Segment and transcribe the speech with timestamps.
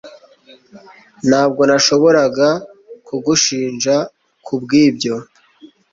[1.29, 2.49] ntabwo nashoboraga
[3.07, 3.95] kugushinja
[4.45, 5.15] kubwibyo